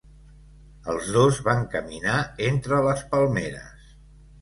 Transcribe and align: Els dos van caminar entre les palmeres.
Els 0.93 1.11
dos 1.17 1.43
van 1.49 1.63
caminar 1.75 2.17
entre 2.49 2.83
les 2.91 3.07
palmeres. 3.15 3.97